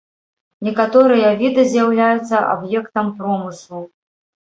[0.67, 3.89] Некаторыя віды з'яўляюцца аб'ектам промыслу.